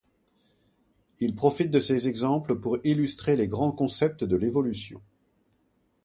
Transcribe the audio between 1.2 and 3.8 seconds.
profite de ces exemples pour illustrer les grands